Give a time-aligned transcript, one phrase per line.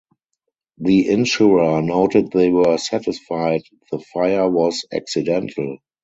[0.79, 3.61] The insurer noted they were satisfied
[3.91, 5.77] the fire was accidental.